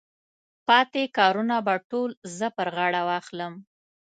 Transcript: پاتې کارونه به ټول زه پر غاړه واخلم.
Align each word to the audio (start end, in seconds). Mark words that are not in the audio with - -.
پاتې 0.67 1.01
کارونه 1.17 1.55
به 1.65 1.75
ټول 1.89 2.09
زه 2.37 2.47
پر 2.57 2.67
غاړه 2.75 3.01
واخلم. 3.09 3.53